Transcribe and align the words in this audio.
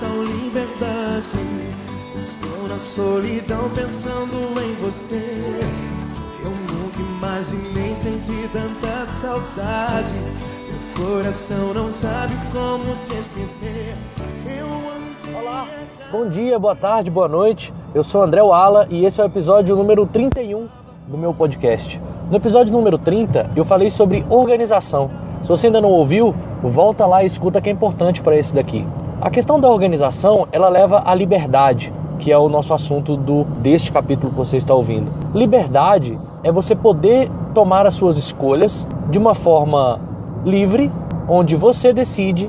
tal 0.00 0.22
liberdade? 0.22 1.38
Se 2.12 2.20
estou 2.20 2.68
na 2.68 2.78
solidão 2.78 3.68
pensando 3.74 4.36
em 4.62 4.74
você. 4.74 5.20
Eu 6.44 6.50
nunca 6.50 7.00
imaginei 7.00 7.94
sentir 7.94 8.48
tanta 8.52 9.06
saudade. 9.06 10.14
Meu 10.68 11.06
coração 11.06 11.74
não 11.74 11.90
sabe 11.90 12.34
como 12.52 12.84
te 13.06 13.18
esquecer. 13.18 13.94
Eu 14.46 14.68
Olá, 15.36 15.66
bom 16.12 16.28
dia, 16.28 16.58
boa 16.58 16.76
tarde, 16.76 17.10
boa 17.10 17.28
noite. 17.28 17.72
Eu 17.94 18.04
sou 18.04 18.22
André 18.22 18.42
Wala 18.42 18.86
e 18.88 19.04
esse 19.04 19.20
é 19.20 19.24
o 19.24 19.26
episódio 19.26 19.74
número 19.74 20.06
31 20.06 20.68
do 21.08 21.18
meu 21.18 21.34
podcast. 21.34 22.00
No 22.30 22.36
episódio 22.36 22.72
número 22.72 22.98
30, 22.98 23.50
eu 23.56 23.64
falei 23.64 23.90
sobre 23.90 24.24
organização. 24.28 25.10
Se 25.42 25.48
você 25.48 25.66
ainda 25.66 25.80
não 25.80 25.90
ouviu, 25.90 26.34
volta 26.62 27.06
lá 27.06 27.22
e 27.22 27.26
escuta 27.26 27.60
que 27.60 27.68
é 27.68 27.72
importante 27.72 28.20
para 28.20 28.36
esse 28.36 28.54
daqui. 28.54 28.86
A 29.20 29.30
questão 29.30 29.58
da 29.58 29.68
organização, 29.68 30.46
ela 30.52 30.68
leva 30.68 31.02
à 31.04 31.12
liberdade, 31.12 31.92
que 32.20 32.30
é 32.30 32.38
o 32.38 32.48
nosso 32.48 32.72
assunto 32.72 33.16
do 33.16 33.42
deste 33.60 33.90
capítulo 33.90 34.30
que 34.30 34.38
você 34.38 34.56
está 34.56 34.72
ouvindo. 34.72 35.10
Liberdade 35.34 36.16
é 36.44 36.52
você 36.52 36.72
poder 36.72 37.28
tomar 37.52 37.84
as 37.84 37.94
suas 37.94 38.16
escolhas 38.16 38.86
de 39.10 39.18
uma 39.18 39.34
forma 39.34 40.00
livre, 40.44 40.88
onde 41.28 41.56
você 41.56 41.92
decide 41.92 42.48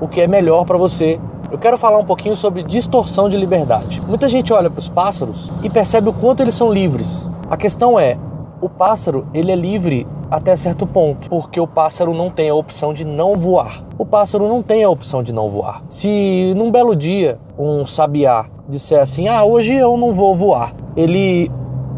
o 0.00 0.08
que 0.08 0.20
é 0.20 0.26
melhor 0.26 0.64
para 0.64 0.76
você. 0.76 1.20
Eu 1.52 1.58
quero 1.58 1.78
falar 1.78 1.98
um 1.98 2.04
pouquinho 2.04 2.34
sobre 2.34 2.64
distorção 2.64 3.28
de 3.28 3.36
liberdade. 3.36 4.02
Muita 4.04 4.28
gente 4.28 4.52
olha 4.52 4.68
para 4.68 4.80
os 4.80 4.88
pássaros 4.88 5.52
e 5.62 5.70
percebe 5.70 6.08
o 6.08 6.12
quanto 6.12 6.42
eles 6.42 6.56
são 6.56 6.72
livres. 6.72 7.28
A 7.48 7.56
questão 7.56 7.98
é, 7.98 8.18
o 8.60 8.68
pássaro 8.68 9.28
ele 9.32 9.52
é 9.52 9.56
livre 9.56 10.04
até 10.30 10.54
certo 10.56 10.86
ponto, 10.86 11.28
porque 11.28 11.60
o 11.60 11.66
pássaro 11.66 12.12
não 12.12 12.30
tem 12.30 12.50
a 12.50 12.54
opção 12.54 12.92
de 12.92 13.04
não 13.04 13.36
voar. 13.36 13.84
O 13.98 14.04
pássaro 14.04 14.46
não 14.48 14.62
tem 14.62 14.84
a 14.84 14.90
opção 14.90 15.22
de 15.22 15.32
não 15.32 15.48
voar. 15.48 15.82
Se 15.88 16.52
num 16.56 16.70
belo 16.70 16.94
dia 16.94 17.38
um 17.58 17.86
sabiá 17.86 18.46
disser 18.68 19.00
assim: 19.00 19.28
"Ah, 19.28 19.44
hoje 19.44 19.74
eu 19.74 19.96
não 19.96 20.12
vou 20.12 20.34
voar", 20.36 20.74
ele 20.96 21.50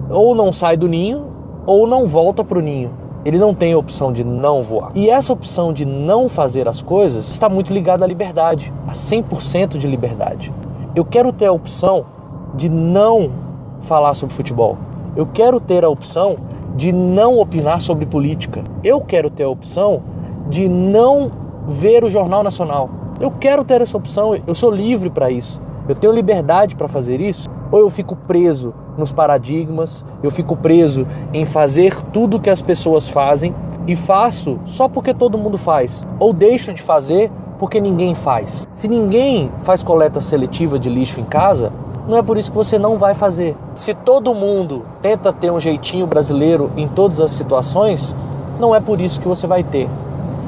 ou 0.08 0.34
não 0.34 0.52
sai 0.52 0.76
do 0.76 0.88
ninho 0.88 1.26
ou 1.66 1.86
não 1.86 2.06
volta 2.06 2.44
para 2.44 2.58
o 2.58 2.62
ninho. 2.62 2.90
Ele 3.24 3.38
não 3.38 3.52
tem 3.52 3.74
a 3.74 3.78
opção 3.78 4.12
de 4.12 4.24
não 4.24 4.62
voar. 4.62 4.92
E 4.94 5.10
essa 5.10 5.32
opção 5.32 5.72
de 5.72 5.84
não 5.84 6.28
fazer 6.28 6.66
as 6.66 6.80
coisas 6.80 7.30
está 7.30 7.48
muito 7.50 7.72
ligada 7.72 8.04
à 8.04 8.08
liberdade, 8.08 8.72
a 8.88 8.92
100% 8.92 9.76
de 9.76 9.86
liberdade. 9.86 10.52
Eu 10.94 11.04
quero 11.04 11.30
ter 11.32 11.46
a 11.46 11.52
opção 11.52 12.06
de 12.54 12.68
não 12.68 13.30
falar 13.82 14.14
sobre 14.14 14.34
futebol. 14.34 14.78
Eu 15.14 15.26
quero 15.26 15.60
ter 15.60 15.84
a 15.84 15.88
opção 15.88 16.36
de 16.80 16.92
não 16.92 17.38
opinar 17.38 17.82
sobre 17.82 18.06
política. 18.06 18.64
Eu 18.82 19.02
quero 19.02 19.28
ter 19.28 19.42
a 19.42 19.48
opção 19.50 20.02
de 20.48 20.66
não 20.66 21.30
ver 21.68 22.02
o 22.02 22.08
Jornal 22.08 22.42
Nacional. 22.42 22.88
Eu 23.20 23.30
quero 23.32 23.62
ter 23.62 23.82
essa 23.82 23.98
opção, 23.98 24.34
eu 24.46 24.54
sou 24.54 24.70
livre 24.70 25.10
para 25.10 25.30
isso. 25.30 25.60
Eu 25.86 25.94
tenho 25.94 26.10
liberdade 26.10 26.74
para 26.74 26.88
fazer 26.88 27.20
isso. 27.20 27.50
Ou 27.70 27.80
eu 27.80 27.90
fico 27.90 28.16
preso 28.16 28.72
nos 28.96 29.12
paradigmas, 29.12 30.02
eu 30.22 30.30
fico 30.30 30.56
preso 30.56 31.06
em 31.34 31.44
fazer 31.44 31.94
tudo 32.12 32.40
que 32.40 32.48
as 32.48 32.62
pessoas 32.62 33.10
fazem 33.10 33.54
e 33.86 33.94
faço 33.94 34.58
só 34.64 34.88
porque 34.88 35.12
todo 35.12 35.36
mundo 35.36 35.58
faz, 35.58 36.02
ou 36.18 36.32
deixo 36.32 36.72
de 36.72 36.80
fazer 36.80 37.30
porque 37.58 37.78
ninguém 37.78 38.14
faz. 38.14 38.66
Se 38.72 38.88
ninguém 38.88 39.52
faz 39.64 39.82
coleta 39.82 40.20
seletiva 40.22 40.78
de 40.78 40.88
lixo 40.88 41.20
em 41.20 41.24
casa, 41.24 41.70
não 42.10 42.18
é 42.18 42.22
por 42.22 42.36
isso 42.36 42.50
que 42.50 42.56
você 42.56 42.76
não 42.76 42.98
vai 42.98 43.14
fazer. 43.14 43.56
Se 43.72 43.94
todo 43.94 44.34
mundo 44.34 44.84
tenta 45.00 45.32
ter 45.32 45.50
um 45.50 45.60
jeitinho 45.60 46.08
brasileiro 46.08 46.68
em 46.76 46.88
todas 46.88 47.20
as 47.20 47.32
situações, 47.32 48.14
não 48.58 48.74
é 48.74 48.80
por 48.80 49.00
isso 49.00 49.20
que 49.20 49.28
você 49.28 49.46
vai 49.46 49.62
ter. 49.62 49.88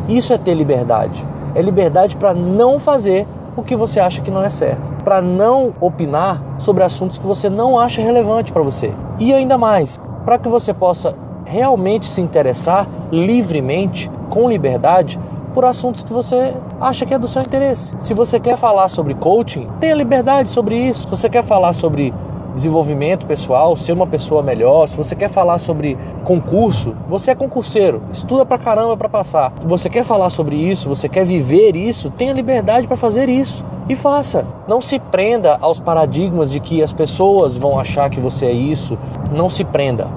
Isso 0.08 0.32
é 0.32 0.38
ter 0.38 0.54
liberdade. 0.54 1.24
É 1.54 1.62
liberdade 1.62 2.16
para 2.16 2.34
não 2.34 2.80
fazer 2.80 3.28
o 3.56 3.62
que 3.62 3.76
você 3.76 4.00
acha 4.00 4.20
que 4.20 4.30
não 4.30 4.42
é 4.42 4.50
certo, 4.50 4.82
para 5.04 5.22
não 5.22 5.72
opinar 5.80 6.42
sobre 6.58 6.82
assuntos 6.82 7.16
que 7.16 7.26
você 7.26 7.48
não 7.48 7.78
acha 7.78 8.02
relevante 8.02 8.50
para 8.50 8.62
você. 8.62 8.92
E 9.20 9.32
ainda 9.32 9.56
mais, 9.56 10.00
para 10.24 10.38
que 10.38 10.48
você 10.48 10.74
possa 10.74 11.14
realmente 11.44 12.08
se 12.08 12.20
interessar 12.20 12.88
livremente, 13.12 14.10
com 14.30 14.48
liberdade, 14.48 15.20
por 15.52 15.64
assuntos 15.64 16.02
que 16.02 16.12
você 16.12 16.54
acha 16.80 17.06
que 17.06 17.14
é 17.14 17.18
do 17.18 17.28
seu 17.28 17.42
interesse. 17.42 17.92
Se 18.00 18.14
você 18.14 18.40
quer 18.40 18.56
falar 18.56 18.88
sobre 18.88 19.14
coaching, 19.14 19.68
tenha 19.80 19.94
liberdade 19.94 20.50
sobre 20.50 20.76
isso. 20.76 21.02
Se 21.02 21.08
você 21.08 21.28
quer 21.28 21.44
falar 21.44 21.72
sobre 21.72 22.12
desenvolvimento 22.54 23.26
pessoal, 23.26 23.76
ser 23.76 23.92
uma 23.92 24.06
pessoa 24.06 24.42
melhor, 24.42 24.88
se 24.88 24.96
você 24.96 25.14
quer 25.16 25.30
falar 25.30 25.58
sobre 25.58 25.96
concurso, 26.24 26.94
você 27.08 27.30
é 27.30 27.34
concurseiro, 27.34 28.02
estuda 28.12 28.44
pra 28.44 28.58
caramba 28.58 28.96
para 28.96 29.08
passar. 29.08 29.52
Se 29.58 29.66
você 29.66 29.88
quer 29.88 30.04
falar 30.04 30.30
sobre 30.30 30.56
isso, 30.56 30.88
você 30.88 31.08
quer 31.08 31.24
viver 31.24 31.76
isso, 31.76 32.10
tenha 32.10 32.32
liberdade 32.32 32.86
para 32.86 32.96
fazer 32.96 33.28
isso 33.28 33.64
e 33.88 33.94
faça. 33.94 34.44
Não 34.68 34.80
se 34.80 34.98
prenda 34.98 35.58
aos 35.60 35.80
paradigmas 35.80 36.50
de 36.50 36.60
que 36.60 36.82
as 36.82 36.92
pessoas 36.92 37.56
vão 37.56 37.78
achar 37.78 38.10
que 38.10 38.20
você 38.20 38.46
é 38.46 38.52
isso. 38.52 38.98
Não 39.32 39.48
se 39.48 39.64
prenda. 39.64 40.08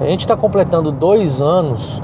A 0.00 0.04
gente 0.06 0.20
está 0.20 0.36
completando 0.36 0.90
dois 0.90 1.40
anos 1.40 2.02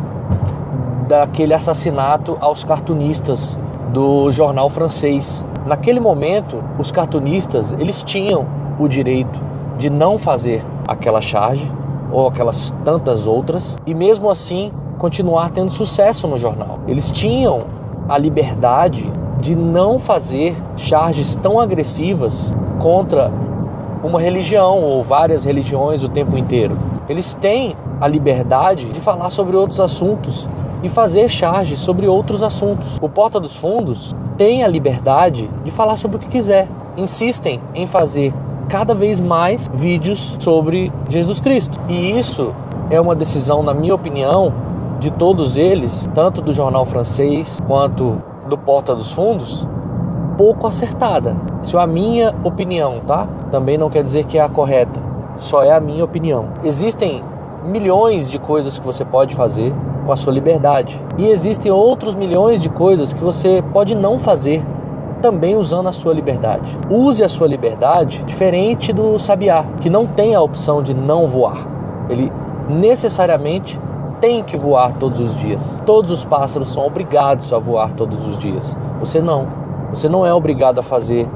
daquele 1.09 1.55
assassinato 1.55 2.37
aos 2.41 2.63
cartunistas 2.63 3.59
do 3.93 4.31
jornal 4.31 4.69
francês. 4.69 5.45
Naquele 5.67 5.99
momento, 5.99 6.63
os 6.79 6.93
cartunistas 6.93 7.73
eles 7.73 8.03
tinham 8.03 8.47
o 8.79 8.87
direito 8.87 9.41
de 9.79 9.89
não 9.89 10.19
fazer 10.19 10.63
aquela 10.87 11.21
charge 11.21 11.71
ou 12.13 12.29
aquelas 12.29 12.71
tantas 12.85 13.27
outras 13.27 13.77
e 13.87 13.95
mesmo 13.95 14.31
assim 14.31 14.71
continuar 14.99 15.51
tendo 15.51 15.71
sucesso 15.71 16.29
no 16.29 16.39
jornal. 16.39 16.79
Eles 16.87 17.11
tinham 17.11 17.65
a 18.09 18.19
liberdade 18.19 19.11
de 19.41 19.55
não 19.55 19.99
fazer 19.99 20.57
charges 20.77 21.37
tão 21.37 21.59
agressivas 21.59 22.53
contra 22.79 23.31
uma 24.03 24.21
religião 24.21 24.83
ou 24.83 25.03
várias 25.03 25.45
religiões 25.45 26.03
o 26.03 26.09
tempo 26.09 26.37
inteiro. 26.37 26.77
Eles 27.09 27.35
têm 27.35 27.77
a 28.01 28.07
liberdade 28.07 28.87
de 28.87 29.01
falar 29.01 29.31
sobre 29.31 29.57
outros 29.57 29.81
assuntos 29.81 30.49
e 30.83 30.89
fazer 30.89 31.29
charges 31.29 31.81
sobre 31.81 32.07
outros 32.07 32.43
assuntos. 32.43 32.99
O 33.01 33.09
Porta 33.09 33.41
dos 33.41 33.57
Fundos 33.57 34.15
tem 34.37 34.63
a 34.63 34.69
liberdade 34.69 35.51
de 35.65 35.71
falar 35.71 35.97
sobre 35.97 36.17
o 36.17 36.21
que 36.21 36.29
quiser. 36.29 36.69
Insistem 36.97 37.61
em 37.75 37.87
fazer 37.87 38.33
cada 38.69 38.95
vez 38.95 39.19
mais 39.19 39.69
vídeos 39.73 40.37
sobre 40.39 40.93
Jesus 41.09 41.41
Cristo. 41.41 41.79
E 41.89 42.19
isso 42.19 42.55
é 42.91 43.01
uma 43.01 43.15
decisão, 43.15 43.63
na 43.63 43.75
minha 43.75 43.95
opinião, 43.95 44.53
de 45.01 45.11
todos 45.11 45.57
eles, 45.57 46.09
tanto 46.15 46.43
do 46.43 46.53
jornal 46.53 46.85
francês 46.85 47.59
quanto 47.67 48.21
do 48.49 48.59
Porta 48.59 48.95
dos 48.95 49.13
Fundos, 49.13 49.67
pouco 50.37 50.67
acertada. 50.67 51.37
Isso 51.63 51.79
é 51.79 51.83
a 51.83 51.87
minha 51.87 52.35
opinião, 52.45 53.01
tá? 53.07 53.27
Também 53.51 53.77
não 53.77 53.91
quer 53.91 54.03
dizer 54.03 54.25
que 54.25 54.39
é 54.39 54.41
a 54.41 54.49
correta, 54.49 55.01
só 55.39 55.63
é 55.63 55.73
a 55.73 55.81
minha 55.81 56.05
opinião. 56.05 56.47
Existem 56.65 57.23
milhões 57.65 58.31
de 58.31 58.39
coisas 58.39 58.79
que 58.79 58.87
você 58.87 59.05
pode 59.05 59.35
fazer 59.35 59.75
com 60.09 60.13
a 60.15 60.17
sua 60.17 60.33
liberdade. 60.33 60.99
E 61.19 61.27
existem 61.27 61.71
outros 61.71 62.15
milhões 62.15 62.63
de 62.63 62.71
coisas 62.71 63.13
que 63.13 63.23
você 63.23 63.63
pode 63.75 63.95
não 63.95 64.19
fazer 64.19 64.65
também 65.21 65.55
usando 65.55 65.87
a 65.87 65.93
sua 65.93 66.15
liberdade. 66.15 66.79
Use 66.89 67.23
a 67.23 67.29
sua 67.29 67.47
liberdade 67.47 68.23
diferente 68.25 68.91
do 68.91 69.19
sabiá, 69.19 69.67
que 69.83 69.91
não 69.91 70.07
tem 70.07 70.35
a 70.35 70.41
opção 70.41 70.83
de 70.83 70.95
não 70.95 71.29
voar. 71.29 71.69
Ele 72.09 72.33
necessariamente 72.71 73.79
tem 74.19 74.43
que 74.43 74.57
voar 74.57 74.95
todos 74.95 75.21
os 75.21 75.35
dias. 75.37 75.79
Todos 75.85 76.11
os 76.11 76.25
pássaros 76.25 76.73
são 76.73 76.87
obrigados 76.87 77.53
a 77.53 77.59
voar 77.59 77.93
todos 77.93 78.27
os 78.29 78.39
dias. 78.39 78.75
Você 79.01 79.21
não. 79.21 79.47
Você 79.91 80.09
não 80.09 80.25
é 80.25 80.33
obrigado 80.33 80.79
a 80.79 80.83
fazer 80.83 81.29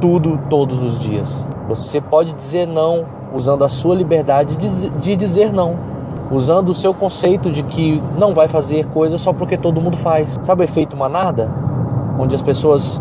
tudo 0.00 0.40
todos 0.50 0.82
os 0.82 0.98
dias. 0.98 1.46
Você 1.68 2.00
pode 2.00 2.32
dizer 2.32 2.66
não 2.66 3.04
usando 3.32 3.62
a 3.62 3.68
sua 3.68 3.94
liberdade 3.94 4.56
de 4.56 5.14
dizer 5.14 5.52
não. 5.52 5.87
Usando 6.30 6.68
o 6.68 6.74
seu 6.74 6.92
conceito 6.92 7.50
de 7.50 7.62
que 7.62 8.02
não 8.18 8.34
vai 8.34 8.48
fazer 8.48 8.86
coisa 8.86 9.16
só 9.16 9.32
porque 9.32 9.56
todo 9.56 9.80
mundo 9.80 9.96
faz. 9.96 10.38
Sabe 10.42 10.62
o 10.62 10.64
efeito 10.64 10.96
manada? 10.96 11.50
Onde 12.18 12.34
as 12.34 12.42
pessoas 12.42 13.00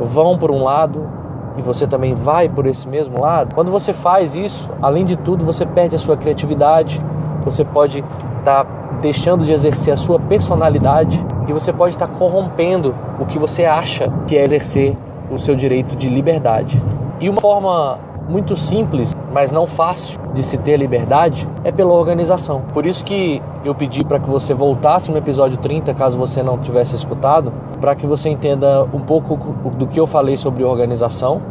vão 0.00 0.36
por 0.36 0.50
um 0.50 0.62
lado 0.62 1.08
e 1.56 1.62
você 1.62 1.86
também 1.86 2.14
vai 2.14 2.48
por 2.48 2.66
esse 2.66 2.86
mesmo 2.86 3.20
lado. 3.20 3.54
Quando 3.54 3.70
você 3.70 3.92
faz 3.92 4.34
isso, 4.34 4.70
além 4.82 5.04
de 5.04 5.16
tudo, 5.16 5.44
você 5.44 5.64
perde 5.64 5.96
a 5.96 5.98
sua 5.98 6.16
criatividade, 6.16 7.00
você 7.44 7.64
pode 7.64 8.00
estar 8.38 8.64
tá 8.64 8.66
deixando 9.00 9.44
de 9.44 9.52
exercer 9.52 9.92
a 9.92 9.96
sua 9.96 10.18
personalidade 10.18 11.24
e 11.48 11.52
você 11.52 11.72
pode 11.72 11.94
estar 11.94 12.08
tá 12.08 12.14
corrompendo 12.14 12.94
o 13.18 13.24
que 13.24 13.38
você 13.38 13.64
acha 13.64 14.12
que 14.26 14.36
é 14.36 14.44
exercer 14.44 14.96
o 15.30 15.38
seu 15.38 15.54
direito 15.54 15.96
de 15.96 16.08
liberdade. 16.08 16.80
E 17.20 17.28
uma 17.28 17.40
forma 17.40 17.98
muito 18.28 18.56
simples, 18.56 19.14
mas 19.36 19.52
não 19.52 19.66
fácil 19.66 20.18
de 20.32 20.42
se 20.42 20.56
ter 20.56 20.78
liberdade 20.78 21.46
é 21.62 21.70
pela 21.70 21.92
organização. 21.92 22.62
Por 22.72 22.86
isso 22.86 23.04
que 23.04 23.42
eu 23.66 23.74
pedi 23.74 24.02
para 24.02 24.18
que 24.18 24.30
você 24.30 24.54
voltasse 24.54 25.10
no 25.10 25.18
episódio 25.18 25.58
30, 25.58 25.92
caso 25.92 26.16
você 26.16 26.42
não 26.42 26.56
tivesse 26.56 26.94
escutado, 26.94 27.52
para 27.78 27.94
que 27.94 28.06
você 28.06 28.30
entenda 28.30 28.84
um 28.84 29.00
pouco 29.00 29.36
do 29.72 29.86
que 29.88 30.00
eu 30.00 30.06
falei 30.06 30.38
sobre 30.38 30.64
organização 30.64 31.42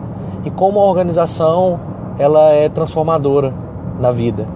e 0.44 0.50
como 0.50 0.80
a 0.80 0.84
organização 0.84 1.80
ela 2.18 2.50
é 2.50 2.68
transformadora 2.70 3.54
na 4.00 4.12
vida. 4.12 4.48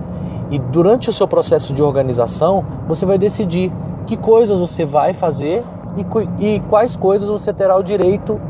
E 0.49 0.57
durante 0.57 1.11
o 1.11 1.13
seu 1.13 1.27
processo 1.27 1.71
de 1.71 1.83
organização, 1.83 2.65
você 2.87 3.05
vai 3.05 3.19
decidir 3.19 3.71
que 4.07 4.17
coisas 4.17 4.57
você 4.57 4.85
vai 4.85 5.13
fazer 5.13 5.63
e, 5.95 6.55
e 6.55 6.59
quais 6.61 6.95
coisas 6.95 7.29
você 7.29 7.53
terá 7.53 7.77
o 7.77 7.83
direito 7.83 8.41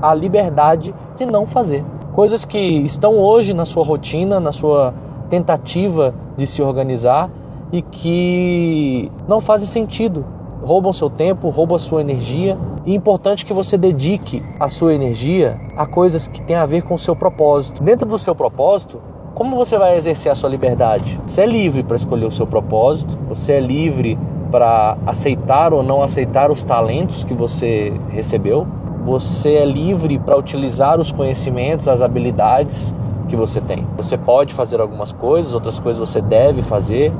a 0.00 0.14
liberdade 0.14 0.94
de 1.18 1.26
não 1.26 1.44
fazer. 1.44 1.84
Coisas 2.18 2.44
que 2.44 2.58
estão 2.58 3.16
hoje 3.16 3.54
na 3.54 3.64
sua 3.64 3.84
rotina, 3.84 4.40
na 4.40 4.50
sua 4.50 4.92
tentativa 5.30 6.12
de 6.36 6.48
se 6.48 6.60
organizar 6.60 7.30
e 7.70 7.80
que 7.80 9.08
não 9.28 9.40
fazem 9.40 9.68
sentido. 9.68 10.26
Roubam 10.60 10.92
seu 10.92 11.08
tempo, 11.08 11.48
roubam 11.48 11.76
a 11.76 11.78
sua 11.78 12.00
energia. 12.00 12.58
E 12.84 12.90
é 12.90 12.94
importante 12.96 13.46
que 13.46 13.52
você 13.52 13.78
dedique 13.78 14.42
a 14.58 14.68
sua 14.68 14.94
energia 14.94 15.60
a 15.76 15.86
coisas 15.86 16.26
que 16.26 16.42
têm 16.42 16.56
a 16.56 16.66
ver 16.66 16.82
com 16.82 16.94
o 16.94 16.98
seu 16.98 17.14
propósito. 17.14 17.84
Dentro 17.84 18.08
do 18.08 18.18
seu 18.18 18.34
propósito, 18.34 19.00
como 19.36 19.54
você 19.54 19.78
vai 19.78 19.96
exercer 19.96 20.32
a 20.32 20.34
sua 20.34 20.50
liberdade? 20.50 21.20
Você 21.24 21.42
é 21.42 21.46
livre 21.46 21.84
para 21.84 21.94
escolher 21.94 22.26
o 22.26 22.32
seu 22.32 22.48
propósito, 22.48 23.16
você 23.28 23.52
é 23.52 23.60
livre 23.60 24.18
para 24.50 24.98
aceitar 25.06 25.72
ou 25.72 25.84
não 25.84 26.02
aceitar 26.02 26.50
os 26.50 26.64
talentos 26.64 27.22
que 27.22 27.34
você 27.34 27.92
recebeu, 28.10 28.66
você 29.04 29.54
é 29.54 29.64
livre 29.64 30.18
para 30.18 30.36
utilizar 30.36 31.00
os 31.00 31.10
conhecimentos, 31.10 31.88
as 31.88 32.02
habilidades 32.02 32.94
que 33.28 33.36
você 33.36 33.60
tem. 33.60 33.86
Você 33.96 34.16
pode 34.16 34.54
fazer 34.54 34.80
algumas 34.80 35.12
coisas, 35.12 35.52
outras 35.52 35.78
coisas 35.78 36.00
você 36.00 36.20
deve 36.20 36.62
fazer, 36.62 37.12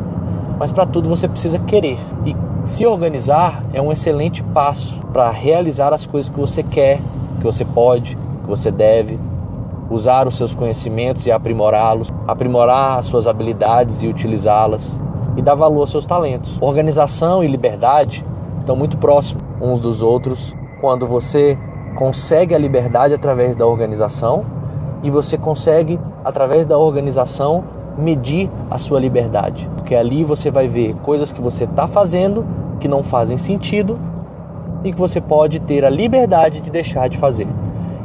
mas 0.58 0.72
para 0.72 0.86
tudo 0.86 1.08
você 1.08 1.28
precisa 1.28 1.58
querer. 1.58 1.98
E 2.26 2.34
se 2.64 2.86
organizar 2.86 3.64
é 3.72 3.80
um 3.80 3.92
excelente 3.92 4.42
passo 4.42 5.00
para 5.12 5.30
realizar 5.30 5.92
as 5.92 6.04
coisas 6.06 6.28
que 6.30 6.38
você 6.38 6.62
quer, 6.62 7.00
que 7.38 7.44
você 7.44 7.64
pode, 7.64 8.16
que 8.16 8.48
você 8.48 8.70
deve, 8.70 9.18
usar 9.90 10.26
os 10.26 10.36
seus 10.36 10.54
conhecimentos 10.54 11.26
e 11.26 11.32
aprimorá-los, 11.32 12.08
aprimorar 12.26 12.98
as 12.98 13.06
suas 13.06 13.26
habilidades 13.26 14.02
e 14.02 14.08
utilizá-las 14.08 15.00
e 15.36 15.42
dar 15.42 15.54
valor 15.54 15.82
aos 15.82 15.90
seus 15.90 16.04
talentos. 16.04 16.60
Organização 16.60 17.42
e 17.42 17.46
liberdade 17.46 18.24
estão 18.60 18.76
muito 18.76 18.98
próximos 18.98 19.42
uns 19.60 19.80
dos 19.80 20.02
outros 20.02 20.54
quando 20.80 21.06
você 21.06 21.58
consegue 21.98 22.54
a 22.54 22.58
liberdade 22.58 23.12
através 23.12 23.56
da 23.56 23.66
organização 23.66 24.44
e 25.02 25.10
você 25.10 25.36
consegue 25.36 25.98
através 26.24 26.64
da 26.64 26.78
organização 26.78 27.64
medir 27.98 28.48
a 28.70 28.78
sua 28.78 29.00
liberdade, 29.00 29.68
porque 29.74 29.96
ali 29.96 30.22
você 30.22 30.48
vai 30.48 30.68
ver 30.68 30.94
coisas 31.02 31.32
que 31.32 31.40
você 31.40 31.64
está 31.64 31.88
fazendo 31.88 32.46
que 32.78 32.86
não 32.86 33.02
fazem 33.02 33.36
sentido 33.36 33.98
e 34.84 34.92
que 34.92 34.98
você 34.98 35.20
pode 35.20 35.58
ter 35.58 35.84
a 35.84 35.90
liberdade 35.90 36.60
de 36.60 36.70
deixar 36.70 37.08
de 37.08 37.18
fazer. 37.18 37.48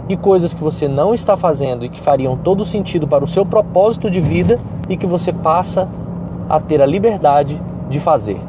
E 0.09 0.17
coisas 0.17 0.55
que 0.55 0.63
você 0.63 0.87
não 0.87 1.13
está 1.13 1.37
fazendo 1.37 1.85
e 1.85 1.89
que 1.89 2.01
fariam 2.01 2.35
todo 2.35 2.65
sentido 2.65 3.07
para 3.07 3.23
o 3.23 3.27
seu 3.27 3.45
propósito 3.45 4.09
de 4.09 4.19
vida 4.19 4.59
e 4.89 4.97
que 4.97 5.05
você 5.05 5.31
passa 5.31 5.87
a 6.49 6.59
ter 6.59 6.81
a 6.81 6.85
liberdade 6.87 7.61
de 7.91 7.99
fazer. 7.99 8.41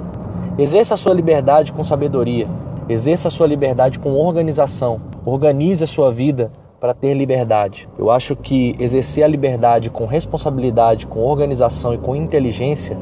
Exerça 0.56 0.94
a 0.94 0.96
sua 0.96 1.12
liberdade 1.12 1.70
com 1.70 1.84
sabedoria, 1.84 2.48
exerça 2.88 3.28
a 3.28 3.30
sua 3.30 3.46
liberdade 3.46 3.98
com 3.98 4.14
organização, 4.14 5.12
organize 5.24 5.82
a 5.82 5.86
sua 5.86 6.10
vida 6.12 6.50
para 6.80 6.92
ter 6.92 7.14
liberdade. 7.14 7.88
Eu 7.98 8.10
acho 8.10 8.36
que 8.36 8.76
exercer 8.78 9.24
a 9.24 9.28
liberdade 9.28 9.88
com 9.88 10.04
responsabilidade, 10.04 11.06
com 11.06 11.20
organização 11.20 11.94
e 11.94 11.98
com 11.98 12.14
inteligência 12.14 12.96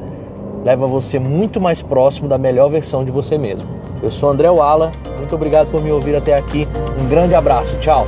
leva 0.63 0.87
você 0.87 1.19
muito 1.19 1.59
mais 1.59 1.81
próximo 1.81 2.27
da 2.27 2.37
melhor 2.37 2.69
versão 2.69 3.03
de 3.03 3.11
você 3.11 3.37
mesmo. 3.37 3.69
Eu 4.01 4.09
sou 4.09 4.29
André 4.29 4.49
Wala, 4.49 4.91
muito 5.17 5.35
obrigado 5.35 5.69
por 5.69 5.83
me 5.83 5.91
ouvir 5.91 6.15
até 6.15 6.33
aqui. 6.33 6.67
Um 6.99 7.09
grande 7.09 7.35
abraço, 7.35 7.77
tchau. 7.79 8.07